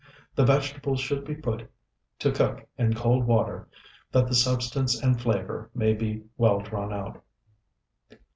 [0.33, 1.69] The vegetables should be put
[2.17, 3.67] to cook in cold water
[4.11, 7.23] that the substance and flavor may be well drawn out.